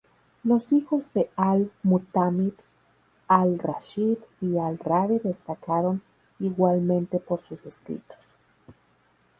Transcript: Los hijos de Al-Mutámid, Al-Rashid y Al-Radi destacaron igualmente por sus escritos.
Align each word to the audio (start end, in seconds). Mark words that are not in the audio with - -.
Los 0.43 0.71
hijos 0.71 1.13
de 1.13 1.29
Al-Mutámid, 1.35 2.53
Al-Rashid 3.27 4.17
y 4.41 4.57
Al-Radi 4.57 5.19
destacaron 5.19 6.01
igualmente 6.39 7.19
por 7.19 7.37
sus 7.37 7.67
escritos. 7.67 8.35